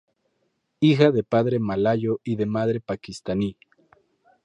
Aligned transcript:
Hija 0.79 1.11
de 1.11 1.21
padre 1.23 1.59
malayo 1.59 2.21
y 2.23 2.35
de 2.35 2.47
madre 2.47 2.81
paquistaní. 2.81 3.55